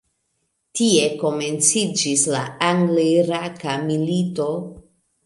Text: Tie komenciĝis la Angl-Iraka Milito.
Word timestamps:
Tie 0.77 1.01
komenciĝis 1.23 2.23
la 2.37 2.41
Angl-Iraka 2.71 3.77
Milito. 3.85 4.49